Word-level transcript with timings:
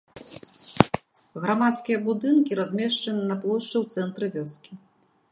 Грамадскія 1.43 1.97
будынкі 2.07 2.57
размешчаны 2.59 3.23
на 3.33 3.37
плошчы 3.43 3.75
ў 3.83 3.99
цэнтры 3.99 4.25
вёскі. 4.37 4.71